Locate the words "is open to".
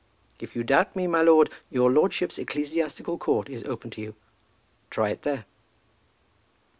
3.49-4.01